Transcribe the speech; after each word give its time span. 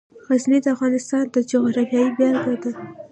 غزني 0.27 0.59
د 0.63 0.67
افغانستان 0.75 1.23
د 1.29 1.35
جغرافیې 1.49 2.05
بېلګه 2.17 2.53
ده. 2.63 2.71